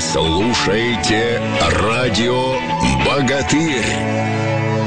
[0.00, 1.42] Слушаете
[1.82, 2.54] радио
[3.04, 4.77] «Богатырь».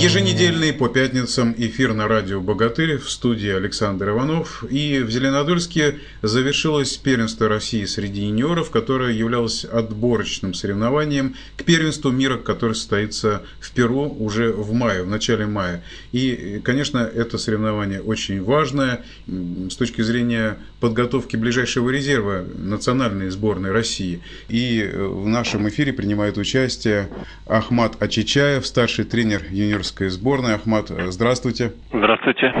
[0.00, 4.64] Еженедельный по пятницам эфир на радио «Богатырь» в студии Александр Иванов.
[4.68, 12.38] И в Зеленодольске завершилось первенство России среди юниоров, которое являлось отборочным соревнованием к первенству мира,
[12.38, 15.82] которое состоится в Перу уже в мае, в начале мая.
[16.10, 24.20] И, конечно, это соревнование очень важное с точки зрения подготовки ближайшего резерва национальной сборной России.
[24.48, 27.08] И в нашем эфире принимает участие
[27.46, 30.54] Ахмат Ачичаев, старший тренер юниор юниорской сборной.
[30.54, 31.72] Ахмат, здравствуйте.
[31.92, 32.52] Здравствуйте.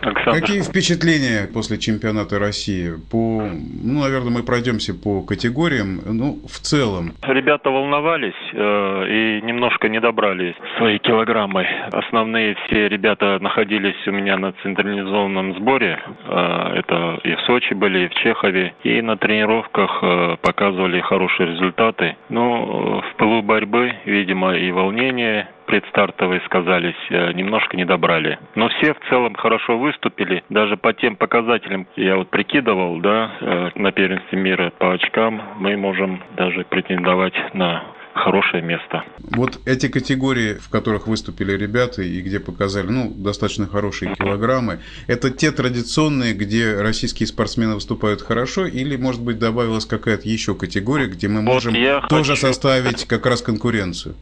[0.00, 0.40] Александр.
[0.40, 2.92] Какие впечатления после чемпионата России?
[3.10, 3.42] По,
[3.82, 7.12] ну, наверное, мы пройдемся по категориям, ну, в целом.
[7.22, 11.66] Ребята волновались э, и немножко не добрали свои килограммы.
[11.92, 15.98] Основные все ребята находились у меня на централизованном сборе.
[16.28, 18.74] Э, это и в Сочи были, и в Чехове.
[18.82, 22.16] И на тренировках э, показывали хорошие результаты.
[22.28, 28.38] Но в пылу борьбы, видимо, и волнение предстартовые сказались, э, немножко не добрали.
[28.54, 33.70] Но все в целом хорошо выступили, даже по тем показателям, я вот прикидывал, да, э,
[33.74, 39.04] на первенстве мира по очкам мы можем даже претендовать на хорошее место.
[39.18, 45.30] Вот эти категории, в которых выступили ребята и где показали ну, достаточно хорошие килограммы, это
[45.30, 51.28] те традиционные, где российские спортсмены выступают хорошо, или, может быть, добавилась какая-то еще категория, где
[51.28, 52.46] мы можем вот тоже хочу...
[52.46, 54.14] составить как раз конкуренцию?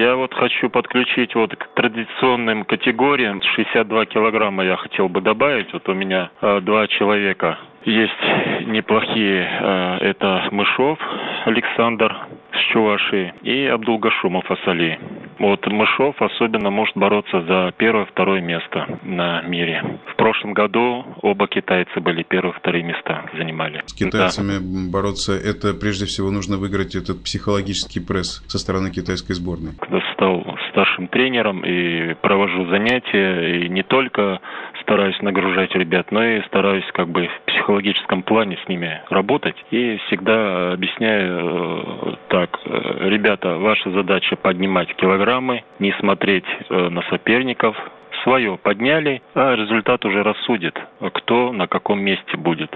[0.00, 3.42] Я вот хочу подключить вот к традиционным категориям.
[3.42, 5.70] 62 килограмма я хотел бы добавить.
[5.74, 8.22] Вот у меня э, два человека есть
[8.66, 9.46] неплохие.
[9.60, 10.98] Э, это Мышов
[11.44, 12.16] Александр
[12.50, 14.98] с Чувашии и Абдулгашумов Асали.
[15.38, 19.84] Вот Мышов особенно может бороться за первое-второе место на мире.
[20.20, 23.82] В прошлом году оба китайца были первые-вторые места занимали.
[23.86, 24.92] С китайцами да.
[24.92, 29.72] бороться, это прежде всего нужно выиграть этот психологический пресс со стороны китайской сборной.
[29.80, 34.40] Когда стал старшим тренером и провожу занятия, и не только
[34.82, 39.56] стараюсь нагружать ребят, но и стараюсь как бы в психологическом плане с ними работать.
[39.70, 47.00] И всегда объясняю э, так, э, ребята, ваша задача поднимать килограммы, не смотреть э, на
[47.08, 47.74] соперников,
[48.22, 50.74] свое подняли, а результат уже рассудит,
[51.14, 52.70] кто на каком месте будет.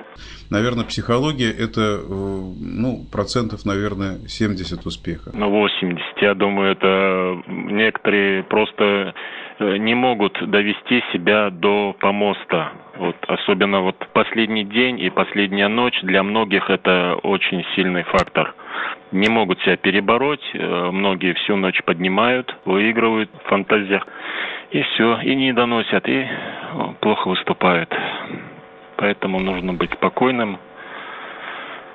[0.50, 5.30] Наверное, психология– это ну, процентов, наверное, 70 успеха.
[5.32, 6.02] Ну, 80.
[6.20, 9.14] Я думаю, это некоторые просто
[9.58, 12.72] Э, не могут довести себя до помоста.
[12.96, 18.54] Вот, особенно вот последний день и последняя ночь для многих это очень сильный фактор.
[19.12, 24.06] Не могут себя перебороть, э, многие всю ночь поднимают, выигрывают в фантазиях,
[24.70, 26.26] и все, и не доносят, и
[27.00, 27.94] плохо выступают.
[28.96, 30.58] Поэтому нужно быть спокойным,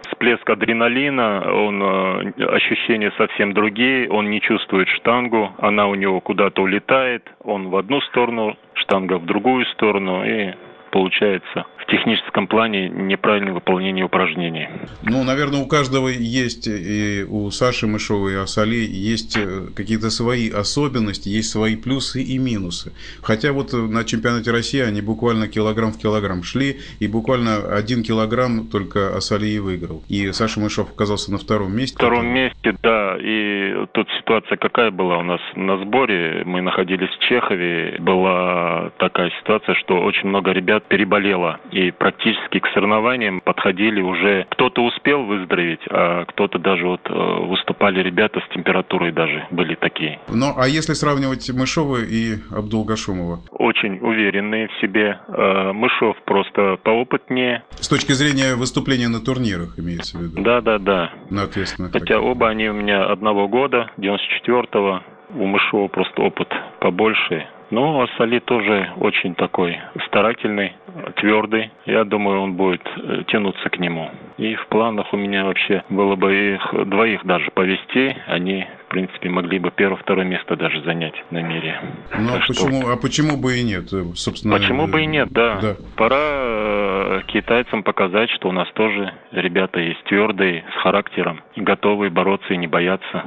[0.09, 6.61] всплеск адреналина, он, э, ощущения совсем другие, он не чувствует штангу, она у него куда-то
[6.61, 10.53] улетает, он в одну сторону, штанга в другую сторону, и
[10.91, 14.67] получается техническом плане неправильное выполнение упражнений.
[15.03, 20.49] Ну, наверное, у каждого есть, и у Саши Мышова и Асали есть э, какие-то свои
[20.49, 22.91] особенности, есть свои плюсы и минусы.
[23.21, 28.67] Хотя вот на чемпионате России они буквально килограмм в килограмм шли, и буквально один килограмм
[28.67, 30.03] только Асали и выиграл.
[30.09, 31.95] И Саша Мышов оказался на втором месте.
[31.95, 33.17] Втором месте, да.
[33.19, 36.43] И тут ситуация какая была у нас на сборе.
[36.45, 37.97] Мы находились в Чехове.
[37.99, 44.45] Была такая ситуация, что очень много ребят переболело и практически к соревнованиям подходили уже.
[44.51, 50.19] Кто-то успел выздороветь, а кто-то даже вот э, выступали ребята с температурой даже были такие.
[50.29, 53.39] Ну, а если сравнивать Мышова и Абдулгашумова?
[53.51, 55.19] Очень уверенные в себе.
[55.27, 57.63] Э, Мышов просто поопытнее.
[57.79, 60.41] С точки зрения выступления на турнирах, имеется в виду?
[60.41, 61.11] Да, да, да.
[61.29, 61.89] Ну, ответственно.
[61.91, 62.23] Хотя так.
[62.23, 65.01] оба они у меня одного года, 94-го.
[65.35, 67.47] У Мышова просто опыт побольше.
[67.71, 70.73] Ну, Асали тоже очень такой старательный,
[71.17, 71.71] твердый.
[71.85, 74.09] Я думаю, он будет э, тянуться к нему.
[74.37, 78.15] И в планах у меня вообще было бы их двоих даже повести.
[78.27, 81.79] Они в принципе, могли бы первое-второе место даже занять на мире.
[82.17, 84.57] Ну, а почему, а почему бы и нет, собственно?
[84.57, 85.59] Почему бы и нет, да.
[85.61, 85.75] да.
[85.95, 86.78] Пора э,
[87.25, 92.67] китайцам показать, что у нас тоже ребята есть твердые, с характером, готовые бороться и не
[92.67, 93.23] бояться.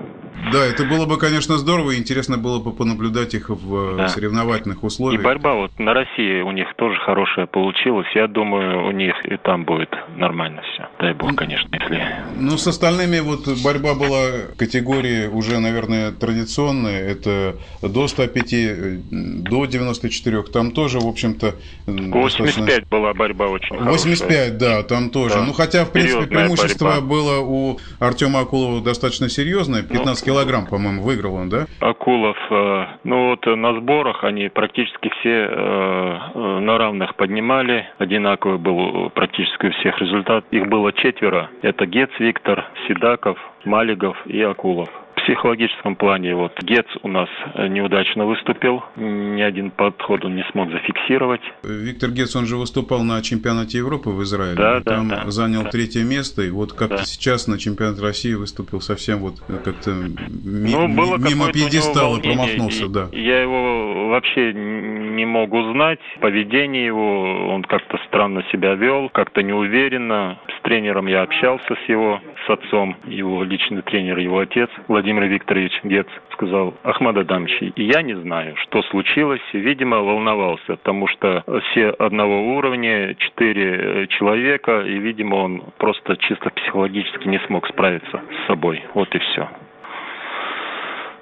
[0.52, 4.08] Да, это было бы, конечно, здорово, и интересно было бы понаблюдать их в э, да.
[4.08, 5.20] соревновательных условиях.
[5.20, 8.06] И борьба вот на России у них тоже хорошая получилась.
[8.14, 10.88] Я думаю, у них и там будет нормально все.
[10.98, 12.02] Дай бог, конечно, если...
[12.36, 14.22] Ну, с остальными вот борьба была
[14.56, 21.54] категории уже наверное, традиционные, это до 105, до 94, там тоже, в общем-то...
[21.86, 22.86] 85 достаточно...
[22.90, 24.58] была борьба очень 85, хорошая.
[24.58, 25.34] да, там тоже.
[25.34, 25.44] Да.
[25.44, 27.06] Ну, хотя, в принципе, преимущество борьба.
[27.06, 29.82] было у Артема Акулова достаточно серьезное.
[29.82, 31.66] 15 ну, килограмм, по-моему, выиграл он, да?
[31.80, 37.86] Акулов, э, ну вот на сборах они практически все э, на равных поднимали.
[37.98, 40.44] Одинаковый был практически у всех результат.
[40.50, 41.50] Их было четверо.
[41.62, 44.88] Это Гец Виктор, Седаков, Малигов и Акулов
[45.24, 50.70] психологическом плане вот Гец у нас э, неудачно выступил, ни один подход он не смог
[50.70, 51.40] зафиксировать.
[51.62, 55.70] Виктор Гец, он же выступал на чемпионате Европы в Израиле, да, там да, занял да.
[55.70, 57.04] третье место, и вот как-то да.
[57.04, 63.08] сейчас на чемпионат России выступил совсем вот как-то ми- ну, было мимо пьедестала промахнулся, да.
[63.12, 70.38] Я его вообще не мог узнать, поведение его, он как-то странно себя вел, как-то неуверенно.
[70.58, 75.80] С тренером я общался с его, с отцом, его личный тренер, его отец Владимир Викторович
[75.84, 79.40] Гец сказал, Ахмад Адамович, я не знаю, что случилось.
[79.52, 87.28] Видимо, волновался, потому что все одного уровня, четыре человека, и, видимо, он просто чисто психологически
[87.28, 88.82] не смог справиться с собой.
[88.94, 89.48] Вот и все.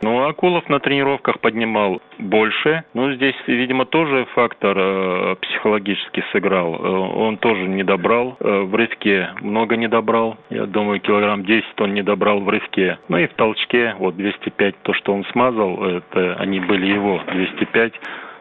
[0.02, 2.84] Ну, Акулов на тренировках поднимал больше.
[2.94, 6.74] Ну, здесь, видимо, тоже фактор э, психологически сыграл.
[6.74, 8.36] Э, он тоже не добрал.
[8.40, 10.38] Э, в рывке много не добрал.
[10.48, 12.98] Я думаю, килограмм 10 он не добрал в рывке.
[13.08, 17.92] Ну и в толчке, вот 205, то, что он смазал, это они были его 205.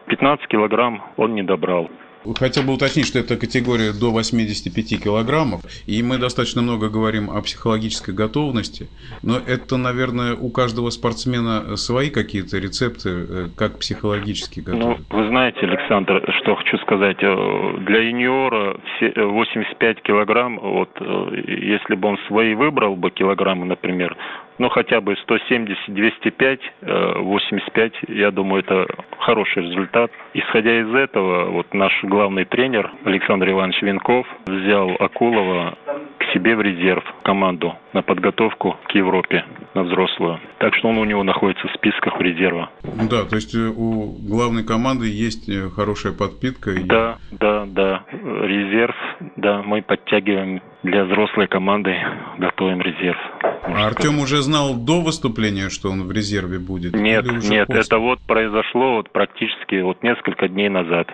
[0.06, 1.90] 15 килограмм он не добрал.
[2.38, 7.40] Хотел бы уточнить, что это категория до 85 килограммов, и мы достаточно много говорим о
[7.40, 8.88] психологической готовности,
[9.22, 14.98] но это, наверное, у каждого спортсмена свои какие-то рецепты, э, как психологически готовы.
[15.10, 21.94] Ну, вы знаете, Александр, что хочу сказать, э, для юниора 85 э, килограмм, вот если
[21.94, 24.16] бы он свои выбрал бы килограммы, например,
[24.60, 28.86] ну, хотя бы 170, 205, 85, я думаю, это
[29.18, 30.10] хороший результат.
[30.34, 35.78] Исходя из этого, вот наш главный тренер Александр Иванович Винков взял Акулова
[36.18, 40.38] к себе в резерв команду на подготовку к Европе, на взрослую.
[40.58, 42.70] Так что он у него находится в списках резерва.
[43.10, 46.72] Да, то есть э, у главной команды есть э, хорошая подпитка.
[46.72, 46.84] И...
[46.84, 48.04] Да, да, да.
[48.12, 48.94] Резерв,
[49.36, 51.94] да, мы подтягиваем для взрослой команды,
[52.38, 53.18] готовим резерв.
[53.62, 56.94] А Артем уже знал до выступления, что он в резерве будет?
[56.94, 57.80] Нет, нет, после?
[57.80, 61.08] это вот произошло вот практически вот несколько дней назад.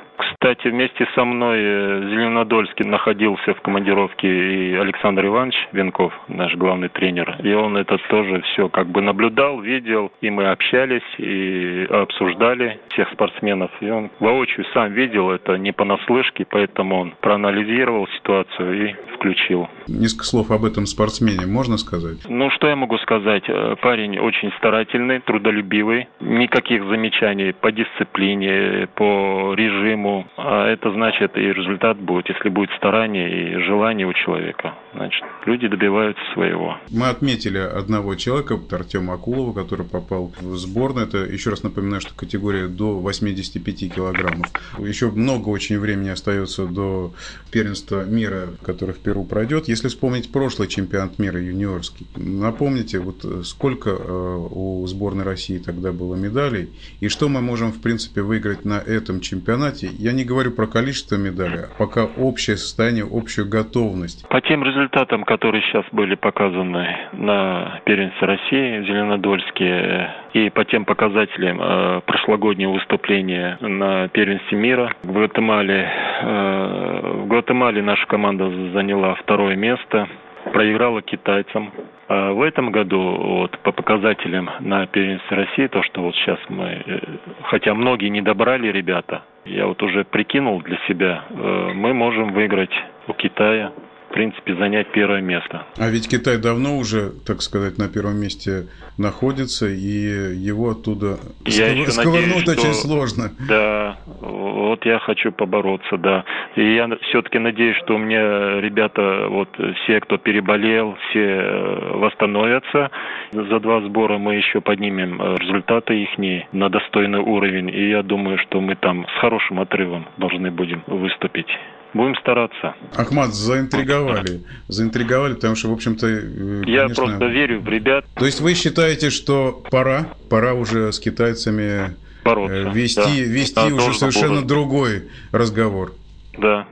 [0.47, 6.55] Кстати, вместе со мной э, в Зеленодольске находился в командировке и Александр Иванович Венков, наш
[6.55, 7.37] главный тренер.
[7.43, 13.11] И он это тоже все как бы наблюдал, видел, и мы общались, и обсуждали всех
[13.11, 13.73] спортсменов.
[13.81, 19.69] И он воочию сам видел это не понаслышке, поэтому он проанализировал ситуацию и включил.
[19.89, 22.19] Несколько слов об этом спортсмене можно сказать?
[22.29, 23.43] Ну, что я могу сказать?
[23.49, 30.27] Э, парень очень старательный, трудолюбивый, никаких замечаний по дисциплине, по режиму.
[30.37, 34.75] А это значит, и результат будет, если будет старание и желание у человека.
[34.93, 36.77] Значит, люди добиваются своего.
[36.91, 41.07] Мы отметили одного человека, Артема Акулова, который попал в сборную.
[41.07, 44.49] Это, еще раз напоминаю, что категория до 85 килограммов.
[44.79, 47.13] Еще много очень времени остается до
[47.51, 49.69] первенства мира, который в Перу пройдет.
[49.69, 56.15] Если вспомнить прошлый чемпионат мира юниорский, напомните, вот сколько э, у сборной России тогда было
[56.15, 56.69] медалей,
[57.01, 59.91] и что мы можем, в принципе, выиграть на этом чемпионате.
[59.99, 64.27] Я не говорю про количество медалей, а пока общее состояние, общую готовность.
[64.29, 70.85] По тем результатам, которые сейчас были показаны на первенстве России в Зеленодольске, и по тем
[70.85, 75.89] показателям э, прошлогоднего выступления на первенстве мира в Гватемале,
[76.23, 80.09] э, в Гватемале наша команда заняла второе место
[80.53, 81.73] проиграла китайцам.
[82.09, 86.83] А в этом году вот, по показателям на первенстве России, то, что вот сейчас мы,
[86.87, 87.01] э,
[87.45, 92.75] хотя многие не добрали ребята, я вот уже прикинул для себя, э, мы можем выиграть
[93.09, 93.73] у Китая
[94.09, 95.67] в принципе, занять первое место.
[95.79, 98.67] А ведь Китай давно уже, так сказать, на первом месте
[98.99, 101.93] находится, и его оттуда я сков...
[101.93, 102.89] сковырнуть надеюсь, очень что...
[102.89, 103.31] сложно.
[103.49, 106.25] Да, вот я хочу побороться, да.
[106.55, 109.49] И я все-таки надеюсь, что у меня ребята, вот
[109.83, 112.91] все, кто переболел, все э, восстановятся.
[113.33, 116.17] За два сбора мы еще поднимем э, результаты их
[116.53, 117.69] на достойный уровень.
[117.69, 121.49] И я думаю, что мы там с хорошим отрывом должны будем выступить.
[121.97, 122.75] Будем стараться.
[122.95, 124.43] Ахмад, заинтриговали.
[124.69, 126.07] Заинтриговали, потому что, в общем-то...
[126.07, 128.05] Э, Я просто верю в ребят.
[128.15, 133.33] То есть вы считаете, что пора, пора уже с китайцами Бороться, вести, да.
[133.33, 134.47] вести да, уже совершенно будет.
[134.47, 135.95] другой разговор?
[136.37, 136.67] Да.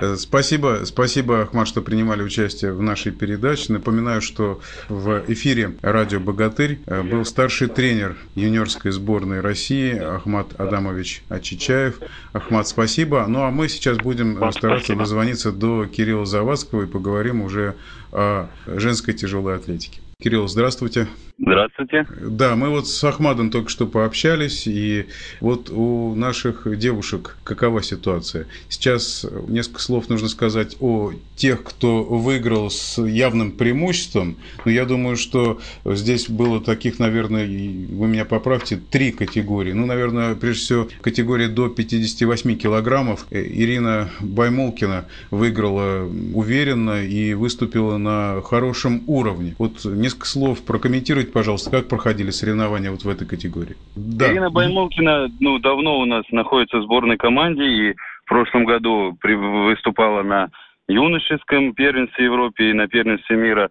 [0.00, 3.72] Э, спасибо, спасибо, Ахмад, что принимали участие в нашей передаче.
[3.72, 11.22] Напоминаю, что в эфире радио «Богатырь» э, был старший тренер юниорской сборной России Ахмад Адамович
[11.28, 12.00] Ачичаев.
[12.32, 13.26] Ахмад, спасибо.
[13.28, 15.00] Ну а мы сейчас будем Вам стараться спасибо.
[15.00, 17.74] дозвониться до Кирилла Завадского и поговорим уже
[18.12, 20.00] о женской тяжелой атлетике.
[20.20, 21.08] Кирилл, здравствуйте.
[21.38, 22.06] Здравствуйте.
[22.20, 25.06] Да, мы вот с Ахмадом только что пообщались, и
[25.40, 28.46] вот у наших девушек какова ситуация?
[28.68, 34.36] Сейчас несколько слов нужно сказать о тех, кто выиграл с явным преимуществом.
[34.66, 39.72] Но я думаю, что здесь было таких, наверное, вы меня поправьте, три категории.
[39.72, 43.26] Ну, наверное, прежде всего, категория до 58 килограммов.
[43.30, 49.54] Ирина Баймолкина выиграла уверенно и выступила на хорошем уровне.
[49.56, 53.76] Вот несколько слов прокомментировать Расскажите, пожалуйста, как проходили соревнования вот в этой категории?
[53.94, 54.30] Да.
[54.30, 60.22] Ирина Баймолкина ну, давно у нас находится в сборной команде и в прошлом году выступала
[60.22, 60.50] на
[60.88, 63.70] юношеском первенстве Европы и на первенстве мира.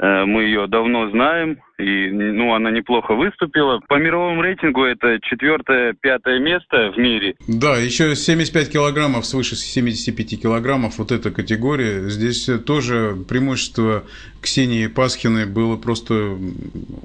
[0.00, 3.80] Э, мы ее давно знаем, и ну, она неплохо выступила.
[3.88, 7.36] По мировому рейтингу это четвертое, пятое место в мире.
[7.46, 12.08] Да, еще 75 килограммов, свыше 75 килограммов, вот эта категория.
[12.08, 14.02] Здесь тоже преимущество
[14.42, 16.36] Ксении Пасхиной было просто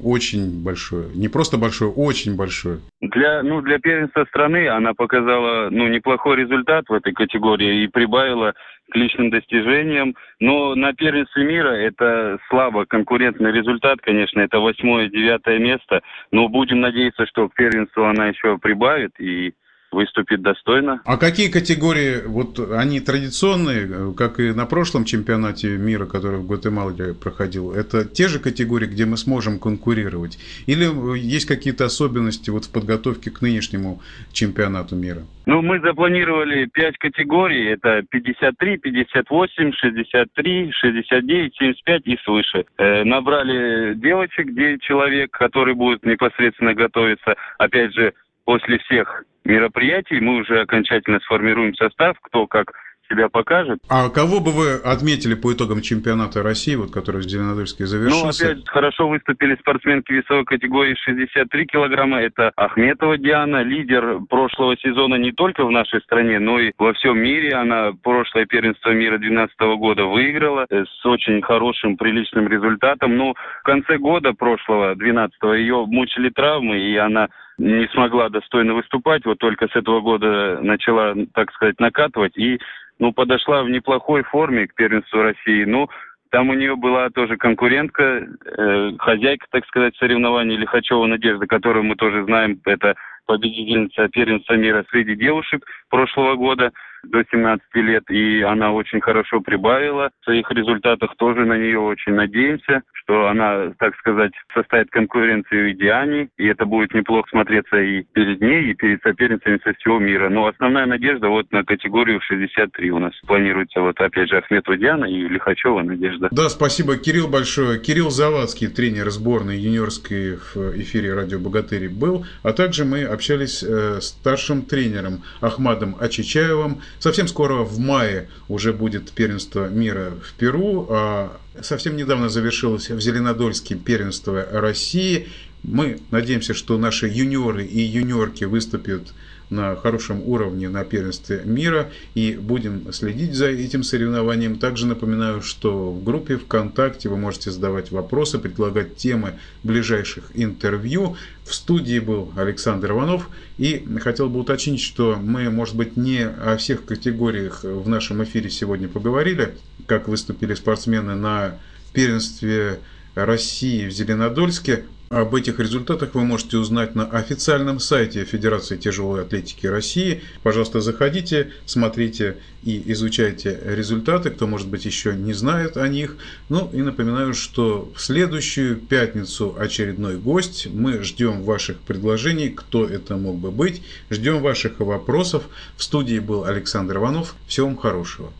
[0.04, 1.10] очень большое.
[1.14, 2.80] Не просто большое, очень большое.
[3.02, 8.54] Для, ну, для первенства страны она показала ну, неплохой результат в этой категории и прибавила
[8.90, 10.16] к личным достижениям.
[10.40, 16.02] Но на первенстве мира это слабо конкурентный результат, конечно, это восьмое-девятое место.
[16.32, 19.54] Но будем надеяться, что к первенству она еще прибавит и
[19.92, 21.02] выступит достойно.
[21.06, 27.14] А какие категории, вот они традиционные, как и на прошлом чемпионате мира, который в Гватемале
[27.14, 30.38] проходил, это те же категории, где мы сможем конкурировать?
[30.68, 30.86] Или
[31.18, 35.24] есть какие-то особенности вот в подготовке к нынешнему чемпионату мира?
[35.46, 37.70] Ну, мы запланировали пять категорий.
[37.70, 42.66] Это 53, 58, 63, 69, 75 и свыше.
[42.78, 47.36] Э, набрали девочек, 9 человек, которые будут непосредственно готовиться.
[47.58, 48.14] Опять же,
[48.50, 52.74] после всех мероприятий мы уже окончательно сформируем состав, кто как
[53.08, 53.78] себя покажет.
[53.90, 58.46] А кого бы вы отметили по итогам чемпионата России, вот, который в Зеленодольске завершился?
[58.46, 62.22] Ну, опять хорошо выступили спортсменки весовой категории 63 килограмма.
[62.22, 67.20] Это Ахметова Диана, лидер прошлого сезона не только в нашей стране, но и во всем
[67.20, 67.54] мире.
[67.54, 73.16] Она прошлое первенство мира 2012 года выиграла с очень хорошим, приличным результатом.
[73.16, 77.28] Но в конце года прошлого, 12 ее мучили травмы, и она
[77.60, 82.60] не смогла достойно выступать, вот только с этого года начала, так сказать, накатывать и,
[82.98, 85.66] ну, подошла в неплохой форме к первенству России.
[85.66, 85.90] Ну,
[86.32, 91.96] там у нее была тоже конкурентка, э, хозяйка, так сказать, соревнований Лихачева Надежда, которую мы
[91.96, 96.72] тоже знаем, это победительница первенства мира среди девушек прошлого года
[97.04, 100.10] до 17 лет, и она очень хорошо прибавила.
[100.22, 105.74] В своих результатах тоже на нее очень надеемся, что она, так сказать, составит конкуренцию и
[105.74, 110.30] Диане, и это будет неплохо смотреться и перед ней, и перед соперницами со всего мира.
[110.30, 115.06] Но основная надежда вот на категорию 63 у нас планируется вот опять же Ахметова Диана
[115.06, 116.30] и Лихачева Надежда.
[116.32, 117.80] Да, спасибо, Кирилл большое.
[117.80, 124.00] Кирилл Завадский, тренер сборной юниорской в эфире «Радио Богатыри» был, а также мы общались э,
[124.02, 130.88] с старшим тренером Ахмадом Ачичаевым, Совсем скоро в мае уже будет первенство мира в Перу.
[130.90, 135.28] А совсем недавно завершилось в Зеленодольске первенство России.
[135.64, 139.14] Мы надеемся, что наши юниоры и юниорки выступят
[139.50, 144.60] на хорошем уровне на первенстве мира и будем следить за этим соревнованием.
[144.60, 151.18] Также напоминаю, что в группе ВКонтакте вы можете задавать вопросы, предлагать темы ближайших интервью.
[151.44, 156.58] В студии был Александр Иванов и хотел бы уточнить, что мы, может быть, не о
[156.58, 159.56] всех категориях в нашем эфире сегодня поговорили,
[159.88, 161.56] как выступили спортсмены на
[161.92, 162.80] первенстве
[163.16, 164.86] России в Зеленодольске.
[165.10, 170.22] Об этих результатах вы можете узнать на официальном сайте Федерации тяжелой атлетики России.
[170.44, 176.18] Пожалуйста, заходите, смотрите и изучайте результаты, кто, может быть, еще не знает о них.
[176.50, 180.68] Ну и напоминаю, что в следующую пятницу очередной гость.
[180.72, 183.82] Мы ждем ваших предложений, кто это мог бы быть.
[184.12, 185.42] Ждем ваших вопросов.
[185.76, 187.36] В студии был Александр Иванов.
[187.48, 188.32] Всего вам хорошего.